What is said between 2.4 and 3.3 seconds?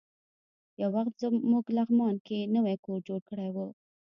نوی کور جوړ